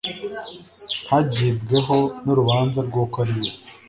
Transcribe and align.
ntagibweho 1.05 1.97
n'urubanza 2.23 2.79
rw'uko 2.87 3.15
ari 3.23 3.33
we 3.39 3.49